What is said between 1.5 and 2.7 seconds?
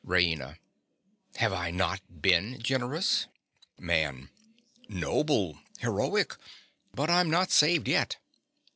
I not been